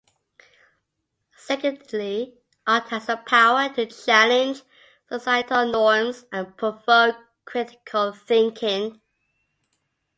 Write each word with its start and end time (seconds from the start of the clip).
Secondly, 1.37 2.33
art 2.65 2.87
has 2.89 3.05
the 3.05 3.17
power 3.17 3.69
to 3.75 3.85
challenge 3.85 4.63
societal 5.07 5.67
norms 5.71 6.25
and 6.31 6.57
provoke 6.57 7.17
critical 7.45 8.11
thinking. 8.11 8.99